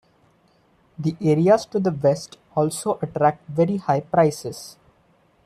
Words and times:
The 0.97 1.15
areas 1.21 1.67
to 1.67 1.79
the 1.79 1.91
west 1.91 2.39
also 2.55 2.97
attract 3.03 3.45
very 3.47 3.77
high 3.77 3.99
prices. 3.99 4.77